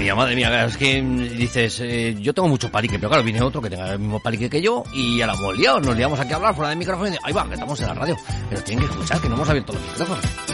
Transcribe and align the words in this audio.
mía, 0.00 0.14
madre 0.14 0.34
mía, 0.34 0.64
es 0.64 0.76
que 0.76 1.02
dices, 1.02 1.80
eh, 1.80 2.16
yo 2.18 2.32
tengo 2.32 2.48
mucho 2.48 2.70
palique, 2.70 2.98
pero 2.98 3.08
claro, 3.08 3.24
viene 3.24 3.40
otro 3.42 3.60
que 3.60 3.70
tenga 3.70 3.92
el 3.92 3.98
mismo 3.98 4.20
palique 4.20 4.48
que 4.48 4.60
yo 4.60 4.84
y 4.92 5.18
ya 5.18 5.26
la 5.26 5.34
hemos 5.34 5.56
liado, 5.56 5.80
nos 5.80 5.96
liamos 5.96 6.18
aquí 6.20 6.32
a 6.32 6.36
hablar 6.36 6.54
fuera 6.54 6.70
de 6.70 6.76
micrófono 6.76 7.10
y 7.10 7.16
ahí 7.22 7.32
va, 7.32 7.46
que 7.46 7.54
estamos 7.54 7.80
en 7.80 7.86
la 7.88 7.94
radio, 7.94 8.16
pero 8.48 8.62
tienen 8.62 8.86
que 8.86 8.92
escuchar, 8.92 9.20
que 9.20 9.28
no 9.28 9.34
hemos 9.36 9.48
abierto 9.48 9.72
los 9.72 9.82
micrófonos. 9.82 10.53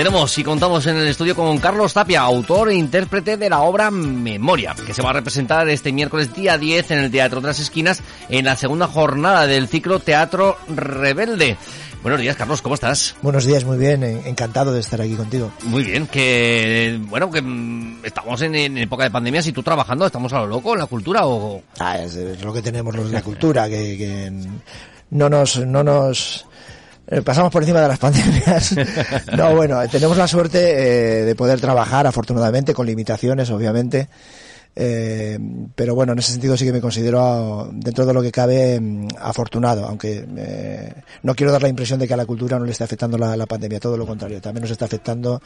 Tenemos 0.00 0.38
y 0.38 0.44
contamos 0.44 0.86
en 0.86 0.96
el 0.96 1.08
estudio 1.08 1.36
con 1.36 1.58
Carlos 1.58 1.92
Tapia, 1.92 2.22
autor 2.22 2.70
e 2.70 2.74
intérprete 2.74 3.36
de 3.36 3.50
la 3.50 3.60
obra 3.60 3.90
Memoria, 3.90 4.74
que 4.86 4.94
se 4.94 5.02
va 5.02 5.10
a 5.10 5.12
representar 5.12 5.68
este 5.68 5.92
miércoles 5.92 6.34
día 6.34 6.56
10 6.56 6.92
en 6.92 6.98
el 7.00 7.10
Teatro 7.10 7.42
de 7.42 7.48
las 7.48 7.60
Esquinas 7.60 8.02
en 8.30 8.46
la 8.46 8.56
segunda 8.56 8.86
jornada 8.86 9.46
del 9.46 9.68
ciclo 9.68 9.98
Teatro 10.00 10.56
Rebelde. 10.68 11.58
Buenos 12.02 12.18
días, 12.18 12.34
Carlos, 12.34 12.62
¿cómo 12.62 12.76
estás? 12.76 13.14
Buenos 13.20 13.44
días, 13.44 13.66
muy 13.66 13.76
bien, 13.76 14.02
encantado 14.02 14.72
de 14.72 14.80
estar 14.80 15.02
aquí 15.02 15.16
contigo. 15.16 15.52
Muy 15.64 15.84
bien, 15.84 16.06
que 16.06 16.98
bueno, 17.02 17.30
que 17.30 17.42
mm, 17.42 18.02
estamos 18.02 18.40
en, 18.40 18.78
época 18.78 19.04
de 19.04 19.10
pandemia, 19.10 19.42
si 19.42 19.52
tú 19.52 19.62
trabajando, 19.62 20.06
estamos 20.06 20.32
a 20.32 20.38
lo 20.38 20.46
loco 20.46 20.72
en 20.72 20.78
la 20.78 20.86
cultura 20.86 21.26
o... 21.26 21.62
Ah, 21.78 21.98
es, 21.98 22.16
lo 22.42 22.54
que 22.54 22.62
tenemos 22.62 22.96
los 22.96 23.08
de 23.08 23.12
la 23.12 23.22
cultura, 23.22 23.68
que, 23.68 23.98
que 23.98 24.32
no 25.10 25.28
nos, 25.28 25.58
no 25.58 25.84
nos 25.84 26.46
eh, 27.10 27.22
pasamos 27.22 27.52
por 27.52 27.62
encima 27.62 27.80
de 27.80 27.88
las 27.88 27.98
pandemias. 27.98 28.74
no, 29.36 29.54
bueno, 29.56 29.80
tenemos 29.88 30.16
la 30.16 30.28
suerte 30.28 30.58
eh, 30.60 31.24
de 31.24 31.34
poder 31.34 31.60
trabajar, 31.60 32.06
afortunadamente, 32.06 32.72
con 32.72 32.86
limitaciones, 32.86 33.50
obviamente. 33.50 34.08
Eh, 34.76 35.38
pero 35.74 35.94
bueno, 35.94 36.12
en 36.12 36.20
ese 36.20 36.32
sentido 36.32 36.56
sí 36.56 36.64
que 36.64 36.72
me 36.72 36.80
considero, 36.80 37.68
dentro 37.72 38.06
de 38.06 38.14
lo 38.14 38.22
que 38.22 38.30
cabe, 38.30 38.80
mm, 38.80 39.08
afortunado, 39.18 39.86
aunque 39.86 40.24
eh, 40.36 40.94
no 41.22 41.34
quiero 41.34 41.52
dar 41.52 41.62
la 41.62 41.68
impresión 41.68 41.98
de 41.98 42.06
que 42.06 42.14
a 42.14 42.16
la 42.16 42.26
cultura 42.26 42.58
no 42.58 42.64
le 42.64 42.72
está 42.72 42.84
afectando 42.84 43.18
la, 43.18 43.36
la, 43.36 43.46
pandemia, 43.46 43.80
todo 43.80 43.96
lo 43.96 44.06
contrario, 44.06 44.40
también 44.40 44.62
nos 44.62 44.70
está 44.70 44.84
afectando 44.84 45.42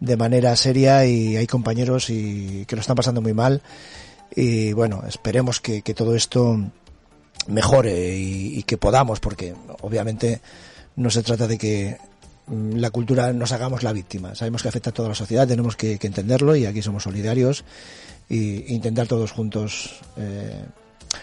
de 0.00 0.16
manera 0.16 0.56
seria 0.56 1.04
y 1.04 1.36
hay 1.36 1.46
compañeros 1.46 2.08
y, 2.10 2.64
que 2.66 2.76
lo 2.76 2.80
están 2.80 2.96
pasando 2.96 3.20
muy 3.20 3.34
mal. 3.34 3.62
Y 4.34 4.72
bueno, 4.72 5.02
esperemos 5.06 5.60
que, 5.60 5.82
que 5.82 5.92
todo 5.92 6.14
esto 6.14 6.58
mejore 7.48 8.16
y, 8.16 8.58
y 8.58 8.62
que 8.62 8.78
podamos, 8.78 9.20
porque 9.20 9.54
obviamente 9.82 10.40
no 10.96 11.10
se 11.10 11.22
trata 11.22 11.46
de 11.46 11.58
que 11.58 11.98
mm, 12.46 12.76
la 12.76 12.90
cultura 12.90 13.32
nos 13.32 13.52
hagamos 13.52 13.82
la 13.82 13.92
víctima. 13.92 14.34
Sabemos 14.34 14.62
que 14.62 14.68
afecta 14.68 14.90
a 14.90 14.94
toda 14.94 15.08
la 15.08 15.14
sociedad, 15.14 15.46
tenemos 15.46 15.76
que, 15.76 15.98
entenderlo 16.00 16.56
y 16.56 16.66
aquí 16.66 16.82
somos 16.82 17.04
solidarios 17.04 17.64
e 18.28 18.64
intentar 18.68 19.06
todos 19.06 19.32
juntos 19.32 20.00
eh, 20.16 20.64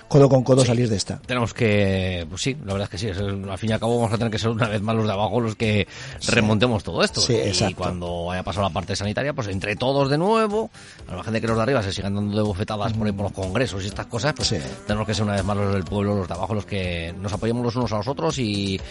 codo 0.09 0.27
con 0.27 0.43
codo 0.43 0.65
salir 0.65 0.89
de 0.89 0.97
esta. 0.97 1.19
Tenemos 1.25 1.53
que, 1.53 2.25
pues 2.29 2.41
sí, 2.41 2.57
la 2.65 2.73
verdad 2.73 2.83
es 2.83 2.89
que 2.89 2.97
sí, 2.97 3.07
al 3.07 3.57
fin 3.57 3.69
y 3.69 3.73
al 3.73 3.79
cabo 3.79 3.97
vamos 3.97 4.11
a 4.11 4.17
tener 4.17 4.31
que 4.31 4.39
ser 4.39 4.49
una 4.49 4.67
vez 4.67 4.81
más 4.81 4.95
los 4.95 5.05
de 5.05 5.13
abajo 5.13 5.39
los 5.39 5.55
que 5.55 5.87
remontemos 6.27 6.83
todo 6.83 7.03
esto. 7.03 7.21
Sí, 7.21 7.37
y 7.69 7.73
cuando 7.75 8.31
haya 8.31 8.43
pasado 8.43 8.67
la 8.67 8.73
parte 8.73 8.95
sanitaria, 8.95 9.33
pues 9.33 9.47
entre 9.47 9.75
todos 9.75 10.09
de 10.09 10.17
nuevo, 10.17 10.71
a 11.07 11.15
la 11.15 11.23
gente 11.23 11.39
que 11.39 11.47
los 11.47 11.55
de 11.55 11.63
arriba 11.63 11.83
se 11.83 11.93
sigan 11.93 12.15
dando 12.15 12.35
de 12.35 12.43
bofetadas 12.43 12.91
por, 12.93 13.13
por 13.13 13.23
los 13.25 13.31
congresos 13.31 13.83
y 13.83 13.87
estas 13.87 14.07
cosas, 14.07 14.33
pues 14.35 14.53
tenemos 14.87 15.05
que 15.05 15.13
ser 15.13 15.23
una 15.23 15.33
vez 15.33 15.43
más 15.45 15.55
los 15.55 15.73
del 15.73 15.83
pueblo, 15.83 16.15
los 16.15 16.27
de 16.27 16.33
abajo, 16.33 16.55
los 16.55 16.65
que 16.65 17.13
nos 17.21 17.31
apoyemos 17.31 17.63
los 17.63 17.75
unos 17.75 17.93
a 17.93 17.97
los 17.97 18.07
otros 18.07 18.39
y, 18.39 18.81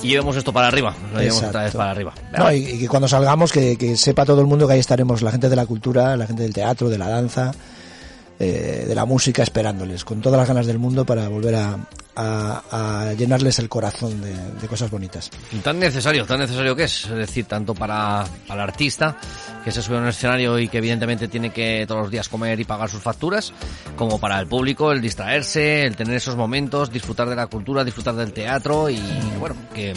llevemos 0.00 0.36
esto 0.36 0.52
para 0.52 0.68
arriba, 0.68 0.94
lo 1.12 1.18
llevemos 1.18 1.42
otra 1.42 1.64
vez 1.64 1.74
para 1.74 1.90
arriba. 1.90 2.14
y, 2.54 2.78
que 2.78 2.88
cuando 2.88 3.08
salgamos 3.08 3.50
que, 3.50 3.76
que 3.76 3.96
sepa 3.96 4.24
todo 4.24 4.40
el 4.40 4.46
mundo 4.46 4.68
que 4.68 4.74
ahí 4.74 4.80
estaremos 4.80 5.20
la 5.20 5.32
gente 5.32 5.48
de 5.48 5.56
la 5.56 5.66
cultura, 5.66 6.16
la 6.16 6.28
gente 6.28 6.44
del 6.44 6.54
teatro, 6.54 6.88
de 6.88 6.98
la 6.98 7.08
danza, 7.08 7.52
eh, 8.38 8.84
de 8.88 8.94
la 8.94 9.04
música 9.04 9.42
esperándoles, 9.42 10.04
con 10.04 10.20
todas 10.20 10.38
las 10.38 10.48
ganas 10.48 10.66
del 10.66 10.78
mundo 10.78 11.04
para 11.04 11.28
volver 11.28 11.54
a, 11.54 11.78
llenarles 13.16 13.58
el 13.58 13.68
corazón 13.68 14.20
de, 14.20 14.68
cosas 14.68 14.90
bonitas. 14.90 15.30
Tan 15.62 15.78
necesario, 15.78 16.26
tan 16.26 16.40
necesario 16.40 16.74
que 16.76 16.84
es, 16.84 17.04
es 17.04 17.10
decir, 17.10 17.44
tanto 17.46 17.74
para, 17.74 18.24
para 18.46 18.62
el 18.62 18.70
artista 18.70 19.16
que 19.64 19.72
se 19.72 19.82
sube 19.82 19.96
a 19.96 20.00
un 20.00 20.08
escenario 20.08 20.58
y 20.58 20.68
que 20.68 20.78
evidentemente 20.78 21.28
tiene 21.28 21.50
que 21.50 21.84
todos 21.88 22.02
los 22.02 22.10
días 22.10 22.28
comer 22.28 22.58
y 22.60 22.64
pagar 22.64 22.88
sus 22.88 23.02
facturas, 23.02 23.52
como 23.96 24.18
para 24.18 24.38
el 24.38 24.46
público 24.46 24.92
el 24.92 25.00
distraerse, 25.00 25.84
el 25.84 25.96
tener 25.96 26.16
esos 26.16 26.36
momentos, 26.36 26.92
disfrutar 26.92 27.28
de 27.28 27.36
la 27.36 27.46
cultura, 27.46 27.84
disfrutar 27.84 28.14
del 28.14 28.32
teatro 28.32 28.90
y 28.90 29.00
bueno, 29.38 29.56
que 29.74 29.94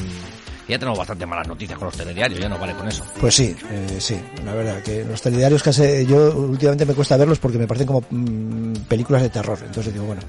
ya 0.68 0.80
tenemos 0.80 0.98
bastante 0.98 1.26
malas 1.26 1.48
noticias 1.48 1.78
con 1.78 1.88
los 1.88 1.96
telediarios, 1.96 2.40
ya 2.40 2.50
no 2.50 2.58
vale 2.58 2.74
con 2.74 2.88
eso. 2.88 3.04
Pues 3.20 3.36
sí, 3.36 3.56
eh, 3.72 3.98
sí, 4.00 4.20
la 4.46 4.54
verdad, 4.54 4.82
que 4.82 5.04
los 5.04 5.22
telediarios 5.22 5.64
casi, 5.64 6.06
yo 6.06 6.36
últimamente 6.36 6.86
me 6.86 6.94
cuesta 6.94 7.18
verlos 7.18 7.40
porque 7.40 7.58
me 7.58 7.68
parecen 7.68 7.88
como 7.88 8.04
mm, 8.10 8.74
películas 8.88 9.22
de 9.22 9.30
terror, 9.30 9.60
entonces 9.64 9.94
digo, 9.94 10.06
bueno, 10.06 10.22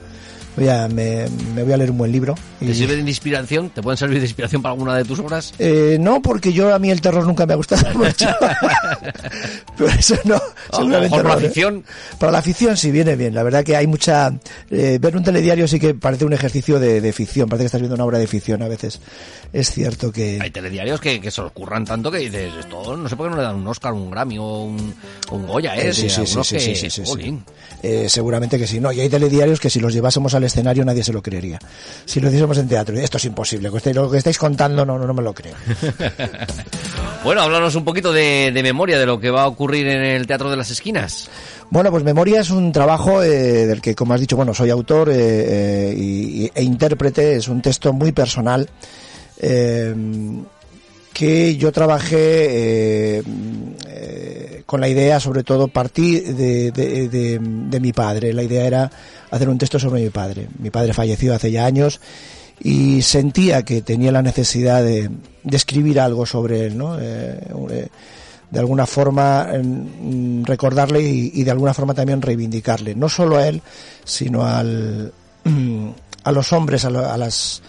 voy 0.59 0.69
a, 0.69 0.89
me, 0.89 1.27
voy 1.55 1.73
a 1.73 1.77
leer 1.77 1.91
un 1.91 1.99
buen 1.99 2.13
libro. 2.13 2.35
Y... 2.61 2.67
¿Te 2.67 2.75
sirve 2.75 2.97
de 2.97 3.03
inspiración? 3.03 3.71
¿Te 3.71 3.83
pueden 3.83 3.97
servir 3.97 4.19
de 4.19 4.25
inspiración 4.25 4.61
para 4.63 4.73
alguna 4.73 4.97
de 4.97 5.05
tus 5.05 5.19
obras? 5.21 5.55
Eh, 5.59 5.97
no, 6.01 6.21
porque 6.21 6.53
yo 6.53 6.75
a 6.75 6.79
mí 6.79 6.91
el 6.91 7.01
terror 7.01 7.27
nunca 7.27 7.47
me 7.47 7.53
ha 7.53 7.57
gustado 7.57 7.83
mucho. 7.99 8.29
Pero 9.77 9.91
eso 9.91 10.17
no. 10.25 10.41
Seguramente 10.73 11.17
para 11.17 11.29
la 11.29 11.35
¿eh? 11.35 11.47
afición. 11.47 11.85
Para 12.19 12.33
la 12.33 12.39
afición 12.39 12.77
sí 12.77 12.91
viene 12.91 13.17
bien. 13.17 13.35
La 13.35 13.43
verdad 13.43 13.65
que 13.65 13.77
hay 13.77 13.87
mucha. 13.87 14.33
Eh, 14.71 14.99
ver 15.01 15.17
un 15.17 15.23
telediario 15.23 15.69
sí 15.69 15.79
que 15.79 15.95
parece 15.95 16.25
un 16.25 16.33
ejercicio 16.33 16.81
de, 16.81 17.13
ficción. 17.13 17.49
Parece 17.49 17.65
que 17.65 17.67
estás 17.67 17.81
viendo 17.81 17.95
una 17.95 18.05
obra 18.05 18.19
de 18.19 18.27
ficción 18.27 18.63
a 18.63 18.69
veces. 18.69 19.01
Es 19.53 19.71
cierto 19.71 20.13
que. 20.13 20.28
Hay 20.41 20.51
telediarios 20.51 21.01
que, 21.01 21.21
que 21.21 21.31
se 21.31 21.41
ocurran 21.41 21.85
tanto 21.85 22.11
que 22.11 22.19
dices, 22.19 22.53
esto 22.59 22.97
no 22.97 23.09
sé 23.09 23.17
por 23.17 23.27
qué 23.27 23.31
no 23.31 23.37
le 23.37 23.43
dan 23.43 23.57
un 23.57 23.67
Oscar, 23.67 23.93
un 23.93 24.11
Grammy 24.11 24.39
o 24.39 24.65
un, 24.65 24.95
un 25.31 25.47
Goya, 25.47 25.77
¿eh? 25.77 25.93
sí, 25.93 26.09
sí, 26.09 26.27
sí, 26.27 26.43
sí, 26.45 26.75
sí, 26.75 26.91
sí, 26.91 28.09
seguramente 28.09 28.59
que 28.59 28.67
sí. 28.67 28.81
No, 28.81 28.93
y 28.93 29.01
hay 29.01 29.09
telediarios 29.09 29.61
que 29.61 29.71
si 29.71 29.81
los 29.81 29.93
llevásemos 29.93 30.35
al 30.35 30.45
escenario 30.45 30.85
nadie 30.85 31.05
se 31.05 31.13
lo 31.13 31.23
creería. 31.23 31.59
Si 32.05 32.21
lo 32.21 32.29
hiciésemos 32.29 32.59
en 32.59 32.69
teatro, 32.69 32.99
esto 32.99 33.17
es 33.17 33.25
imposible, 33.25 33.71
lo 33.95 34.11
que 34.11 34.19
estáis 34.19 34.39
contando 34.39 34.85
no, 34.85 34.99
no, 34.99 35.15
me 35.15 35.23
lo 35.23 35.35
creo. 35.35 35.55
bueno, 37.25 37.43
háblanos 37.43 37.75
un 37.75 37.85
poquito 37.85 38.13
de, 38.13 38.59
memoria 38.63 38.99
de 38.99 39.07
lo 39.07 39.21
que 39.21 39.31
va 39.31 39.43
a 39.43 39.49
ocurrir 39.49 39.87
en 39.87 40.03
el 40.03 40.27
Teatro 40.27 40.51
de 40.51 40.57
las 40.57 40.71
Esquinas. 40.71 41.29
Bueno, 41.71 41.91
pues 41.91 42.05
Memoria 42.05 42.41
es 42.41 42.51
un 42.51 42.73
trabajo 42.73 43.23
eh, 43.23 43.67
del 43.67 43.81
que, 43.81 43.95
como 43.95 44.15
has 44.15 44.21
dicho, 44.21 44.37
bueno, 44.37 44.55
soy 44.55 44.71
autor 44.71 45.11
eh, 45.11 45.93
eh, 45.93 46.51
e 46.55 46.63
intérprete, 46.63 47.37
es 47.37 47.49
un 47.49 47.61
texto 47.61 47.93
muy 47.93 48.13
personal 48.13 48.69
que 49.39 50.45
yo 51.57 51.73
trabajé 51.73 53.23
con 54.69 54.83
la 54.83 54.89
idea, 54.89 55.19
sobre 55.19 55.45
todo, 55.45 55.69
partí 55.69 56.21
de, 56.21 56.71
de, 56.71 57.81
mi 57.81 57.93
padre. 57.95 58.35
La 58.35 58.43
idea 58.43 58.67
era 58.67 58.91
hacer 59.31 59.49
un 59.49 59.57
texto 59.57 59.79
sobre 59.79 60.03
mi 60.03 60.11
padre. 60.11 60.47
Mi 60.59 60.69
padre 60.69 60.93
falleció 60.93 61.35
hace 61.35 61.51
ya 61.51 61.65
años 61.65 62.01
y 62.61 63.01
sentía 63.01 63.65
que 63.65 63.81
tenía 63.83 64.13
la 64.13 64.21
necesidad 64.21 64.83
de, 64.83 65.11
escribir 65.51 66.01
algo 66.01 66.27
sobre 66.27 66.67
él, 66.67 66.77
¿no? 66.77 66.99
Eh, 67.01 67.41
eh, 67.71 67.89
de 68.51 68.59
alguna 68.59 68.85
forma 68.85 69.47
mm, 69.47 70.45
recordarle 70.45 71.01
y, 71.01 71.43
de 71.43 71.51
alguna 71.51 71.73
forma 71.73 71.95
también 71.95 72.21
reivindicarle, 72.21 72.95
no 72.95 73.09
solo 73.09 73.39
a 73.39 73.49
él, 73.49 73.63
sino 74.05 74.45
al, 74.45 75.15
a 76.25 76.33
los 76.33 76.53
hombres, 76.53 76.85
a 76.85 77.17
las 77.17 77.63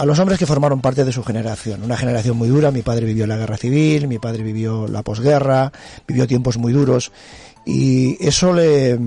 a 0.00 0.06
los 0.06 0.18
hombres 0.18 0.38
que 0.38 0.46
formaron 0.46 0.80
parte 0.80 1.04
de 1.04 1.12
su 1.12 1.22
generación, 1.22 1.82
una 1.82 1.94
generación 1.94 2.34
muy 2.34 2.48
dura, 2.48 2.70
mi 2.70 2.80
padre 2.80 3.04
vivió 3.04 3.26
la 3.26 3.36
guerra 3.36 3.58
civil, 3.58 4.08
mi 4.08 4.18
padre 4.18 4.42
vivió 4.42 4.88
la 4.88 5.02
posguerra, 5.02 5.70
vivió 6.08 6.26
tiempos 6.26 6.56
muy 6.56 6.72
duros 6.72 7.12
y 7.66 8.16
eso 8.26 8.54
le, 8.54 8.98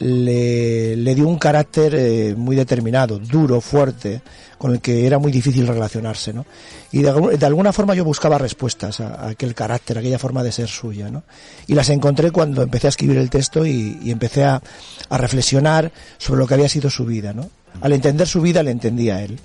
le, 0.00 1.14
dio 1.14 1.26
un 1.26 1.38
carácter 1.38 1.94
eh, 1.94 2.34
muy 2.36 2.54
determinado, 2.54 3.18
duro, 3.18 3.62
fuerte, 3.62 4.20
con 4.58 4.72
el 4.72 4.82
que 4.82 5.06
era 5.06 5.18
muy 5.18 5.32
difícil 5.32 5.66
relacionarse, 5.66 6.34
¿no? 6.34 6.44
Y 6.92 7.00
de, 7.00 7.46
alguna 7.46 7.72
forma 7.72 7.94
yo 7.94 8.04
buscaba 8.04 8.36
respuestas 8.36 9.00
a, 9.00 9.28
aquel 9.28 9.54
carácter, 9.54 9.96
aquella 9.96 10.18
forma 10.18 10.42
de 10.42 10.52
ser 10.52 10.68
suya, 10.68 11.08
¿no? 11.10 11.22
Y 11.66 11.74
las 11.74 11.88
encontré 11.88 12.30
cuando 12.30 12.60
empecé 12.60 12.88
a 12.88 12.90
escribir 12.90 13.16
el 13.16 13.30
texto 13.30 13.64
y, 13.64 13.98
y 14.02 14.10
empecé 14.10 14.44
a, 14.44 14.60
a, 15.08 15.16
reflexionar 15.16 15.90
sobre 16.18 16.40
lo 16.40 16.46
que 16.46 16.52
había 16.52 16.68
sido 16.68 16.90
su 16.90 17.06
vida, 17.06 17.32
¿no? 17.32 17.48
Al 17.80 17.94
entender 17.94 18.28
su 18.28 18.42
vida 18.42 18.62
le 18.62 18.72
entendía 18.72 19.16
a 19.16 19.22
él. 19.22 19.38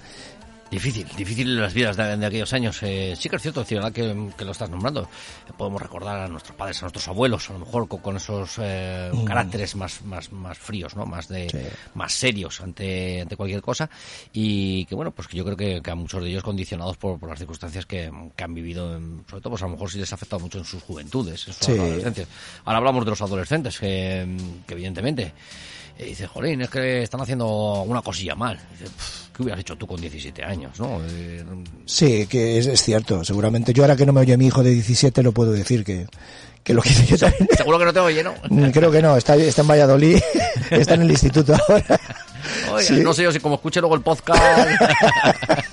Difícil, 0.69 1.07
difícil 1.15 1.59
las 1.59 1.73
vidas 1.73 1.95
de, 1.95 2.25
aquellos 2.25 2.51
años. 2.51 2.77
Eh, 2.83 3.15
sí 3.17 3.29
que 3.29 3.37
es 3.37 3.41
cierto, 3.41 3.65
que, 3.65 4.31
que, 4.37 4.45
lo 4.45 4.51
estás 4.51 4.69
nombrando. 4.69 5.07
Podemos 5.57 5.81
recordar 5.81 6.19
a 6.19 6.27
nuestros 6.27 6.57
padres, 6.57 6.79
a 6.79 6.81
nuestros 6.81 7.07
abuelos, 7.07 7.49
a 7.49 7.53
lo 7.53 7.59
mejor 7.59 7.87
con, 7.87 8.17
esos 8.17 8.55
eh, 8.59 9.09
mm. 9.13 9.23
caracteres 9.23 9.75
más, 9.75 10.01
más, 10.03 10.31
más 10.31 10.57
fríos, 10.57 10.95
¿no? 10.95 11.05
Más 11.05 11.29
de, 11.29 11.47
más 11.93 12.13
serios 12.13 12.59
ante, 12.59 13.21
ante 13.21 13.37
cualquier 13.37 13.61
cosa. 13.61 13.89
Y 14.33 14.85
que 14.85 14.95
bueno, 14.95 15.11
pues 15.11 15.27
que 15.29 15.37
yo 15.37 15.45
creo 15.45 15.55
que, 15.55 15.81
a 15.89 15.95
muchos 15.95 16.21
de 16.21 16.29
ellos 16.29 16.43
condicionados 16.43 16.97
por, 16.97 17.25
las 17.27 17.39
circunstancias 17.39 17.85
que, 17.85 18.11
han 18.37 18.53
vivido, 18.53 18.99
sobre 19.29 19.41
todo, 19.41 19.51
pues 19.51 19.61
a 19.61 19.65
lo 19.65 19.71
mejor 19.71 19.89
sí 19.89 19.99
les 19.99 20.11
ha 20.11 20.15
afectado 20.15 20.41
mucho 20.41 20.57
en 20.57 20.65
sus 20.65 20.83
juventudes, 20.83 21.47
en 21.47 21.53
su 21.53 21.71
adolescencia. 21.71 22.27
Ahora 22.65 22.79
hablamos 22.79 23.05
de 23.05 23.11
los 23.11 23.21
adolescentes, 23.21 23.79
que, 23.79 24.37
que 24.65 24.73
evidentemente 24.73 25.33
y 25.99 26.03
dice, 26.03 26.27
jolín, 26.27 26.61
es 26.61 26.69
que 26.69 27.03
están 27.03 27.21
haciendo 27.21 27.81
una 27.83 28.01
cosilla 28.01 28.35
mal. 28.35 28.59
¿Qué 29.35 29.43
hubieras 29.43 29.61
hecho 29.61 29.75
tú 29.75 29.87
con 29.87 29.99
17 29.99 30.43
años, 30.43 30.79
no? 30.79 30.99
Eh, 31.09 31.43
sí, 31.85 32.27
que 32.27 32.57
es, 32.57 32.81
cierto. 32.81 33.23
Seguramente 33.23 33.73
yo 33.73 33.83
ahora 33.83 33.95
que 33.95 34.05
no 34.05 34.13
me 34.13 34.21
oye 34.21 34.37
mi 34.37 34.47
hijo 34.47 34.63
de 34.63 34.71
17 34.71 35.23
lo 35.23 35.31
puedo 35.31 35.51
decir 35.51 35.83
que, 35.83 36.07
que 36.63 36.73
lo 36.73 36.81
que 36.81 36.89
yo 36.93 37.17
también. 37.17 37.47
Seguro 37.55 37.79
que 37.79 37.85
no 37.85 37.93
te 37.93 37.99
oye, 37.99 38.23
¿no? 38.23 38.33
Mm, 38.49 38.69
creo 38.69 38.91
que 38.91 39.01
no. 39.01 39.17
Está, 39.17 39.35
está 39.35 39.61
en 39.61 39.67
Valladolid. 39.67 40.19
está 40.71 40.93
en 40.93 41.01
el 41.01 41.11
instituto 41.11 41.55
ahora. 41.67 41.99
No 43.03 43.13
sé 43.13 43.23
yo 43.23 43.31
si 43.31 43.39
como 43.39 43.55
escuche 43.55 43.79
luego 43.79 43.95
el 43.95 44.01
podcast. 44.01 44.41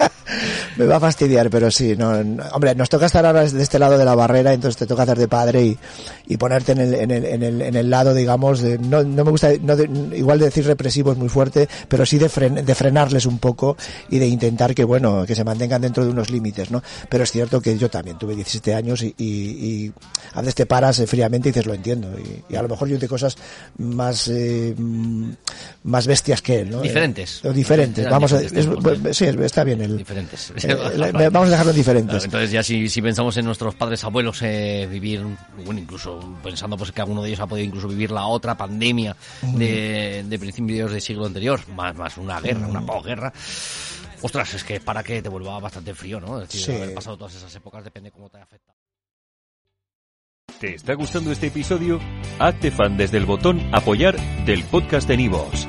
me 0.77 0.87
va 0.87 0.97
a 0.97 1.01
fastidiar, 1.01 1.51
pero 1.51 1.71
sí. 1.71 1.97
No, 1.97 2.11
hombre, 2.53 2.75
nos 2.75 2.89
toca 2.89 3.07
estar 3.07 3.25
ahora 3.25 3.45
de 3.45 3.63
este 3.63 3.79
lado 3.79 3.99
de 3.99 4.05
la 4.05 4.15
barrera, 4.15 4.53
entonces 4.53 4.77
te 4.77 4.87
toca 4.87 5.03
hacer 5.03 5.19
de 5.19 5.29
padre 5.29 5.65
y, 5.65 5.79
y 6.27 6.37
ponerte 6.37 6.73
en 6.73 6.79
el, 6.79 6.95
en 6.95 7.11
el, 7.11 7.25
en 7.25 7.43
el, 7.43 7.63
en 7.63 7.77
el 7.77 7.91
lado, 7.91 8.15
digamos, 8.15 8.61
de, 8.61 8.79
no, 8.79 9.03
no 9.03 9.25
me 9.25 9.31
gusta, 9.31 9.51
no 9.61 9.75
igual 10.15 10.39
de 10.39 10.47
decir 10.47 10.67
represivo 10.67 11.13
es 11.13 11.19
muy 11.19 11.29
fuerte, 11.29 11.69
pero 11.89 12.07
sí 12.07 12.19
de, 12.19 12.29
de 12.29 12.75
frenarles 12.75 13.27
un 13.27 13.39
poco 13.39 13.77
y 14.11 14.19
de 14.19 14.27
intentar 14.27 14.75
que, 14.75 14.85
bueno, 14.85 15.25
que 15.27 15.35
se 15.35 15.45
mantengan 15.45 15.83
dentro 15.83 16.05
de 16.05 16.11
unos 16.11 16.31
límites, 16.31 16.71
¿no? 16.71 16.83
Pero 17.09 17.25
es 17.25 17.31
cierto 17.31 17.61
que 17.61 17.77
yo 17.79 17.91
también 17.91 18.19
tuve 18.19 18.35
17 18.35 18.75
años 18.75 19.03
y, 19.03 19.15
y, 19.19 19.25
y 19.25 19.93
a 20.33 20.41
veces 20.41 20.55
te 20.55 20.67
paras 20.67 20.99
eh, 20.99 21.07
fríamente 21.07 21.49
y 21.49 21.53
dices, 21.53 21.67
lo 21.67 21.75
entiendo. 21.75 22.09
Y, 22.49 22.57
a 22.57 22.63
lo 22.63 22.69
mejor 22.69 22.89
yo 22.89 22.97
hice 22.97 23.09
cosas 23.09 23.37
más, 23.79 24.29
eh, 24.29 24.75
más 25.85 26.07
bestias 26.07 26.43
que 26.43 26.61
él, 26.61 26.71
¿no? 26.71 26.81
Diferentes. 26.81 27.41
Eh, 27.45 27.53
diferentes. 27.53 28.09
Vamos 28.09 28.33
a, 28.33 28.41
sí, 29.13 29.25
está 29.25 29.65
bien 29.65 29.81
el. 29.81 29.99
Diferentes. 29.99 30.53
Eh, 31.15 31.29
vamos 31.31 31.49
a 31.49 31.53
dejarlo 31.53 31.73
diferentes. 31.73 32.25
entonces 32.25 32.51
ya 32.51 32.63
si, 32.63 32.89
si 32.89 33.03
pensamos 33.03 33.37
en 33.37 33.45
nuestros 33.45 33.75
padres 33.75 34.03
abuelos 34.05 34.41
eh, 34.43 34.87
vivir, 34.91 35.25
bueno, 35.65 35.81
incluso 35.81 36.21
pensando 36.43 36.77
pues 36.77 36.93
que 36.93 37.01
alguno 37.01 37.23
de 37.23 37.29
ellos 37.29 37.41
ha 37.41 37.47
podido 37.47 37.67
incluso 37.67 37.89
vivir 37.89 38.11
la 38.11 38.27
otra 38.27 38.57
pandemia 38.57 39.17
de, 39.43 40.25
de 40.27 40.39
principios 40.39 40.91
del 40.91 41.01
siglo 41.01 41.27
anterior, 41.27 41.61
más, 41.69 41.95
más 41.95 42.17
una 42.19 42.41
guerra, 42.41 42.67
una 42.67 42.85
posguerra. 42.85 43.33
Ostras, 44.23 44.55
es 44.55 44.65
que 44.65 44.81
para 44.81 45.03
que 45.03 45.21
te 45.21 45.29
vuelva 45.29 45.59
bastante 45.61 45.95
frío, 45.95 46.19
¿no? 46.21 46.41
Es 46.41 46.49
decir, 46.49 46.75
haber 46.77 46.95
pasado 46.95 47.19
todas 47.19 47.35
esas 47.35 47.55
épocas 47.55 47.85
depende 47.85 48.11
cómo 48.11 48.31
te 48.31 48.39
afecta. 48.39 48.73
¿Te 50.59 50.75
está 50.77 50.95
gustando 50.95 51.31
este 51.31 51.49
episodio? 51.49 52.01
Hazte 52.39 52.71
fan 52.71 52.97
desde 52.97 53.19
el 53.19 53.27
botón 53.27 53.61
Apoyar 53.75 54.17
del 54.47 54.65
podcast 54.65 55.07
de 55.09 55.17
Nivos. 55.19 55.69